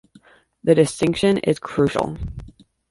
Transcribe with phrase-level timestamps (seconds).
[0.63, 2.17] The distinction is crucial.